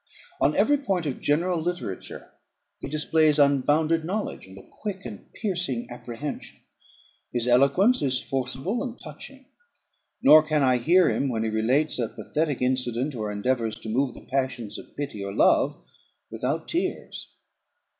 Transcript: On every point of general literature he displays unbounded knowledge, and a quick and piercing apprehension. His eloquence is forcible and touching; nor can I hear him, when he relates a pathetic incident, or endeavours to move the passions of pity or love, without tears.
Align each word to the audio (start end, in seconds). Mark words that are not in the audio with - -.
On 0.39 0.55
every 0.55 0.77
point 0.79 1.05
of 1.05 1.21
general 1.21 1.61
literature 1.61 2.31
he 2.79 2.87
displays 2.89 3.37
unbounded 3.37 4.03
knowledge, 4.03 4.47
and 4.47 4.57
a 4.57 4.67
quick 4.67 5.05
and 5.05 5.31
piercing 5.33 5.87
apprehension. 5.91 6.59
His 7.31 7.47
eloquence 7.47 8.01
is 8.01 8.19
forcible 8.19 8.81
and 8.83 8.99
touching; 8.99 9.45
nor 10.19 10.41
can 10.41 10.63
I 10.63 10.77
hear 10.77 11.11
him, 11.11 11.29
when 11.29 11.43
he 11.43 11.51
relates 11.51 11.99
a 11.99 12.07
pathetic 12.09 12.63
incident, 12.63 13.13
or 13.13 13.31
endeavours 13.31 13.75
to 13.81 13.89
move 13.89 14.15
the 14.15 14.25
passions 14.25 14.79
of 14.79 14.95
pity 14.97 15.23
or 15.23 15.33
love, 15.35 15.79
without 16.31 16.67
tears. 16.67 17.35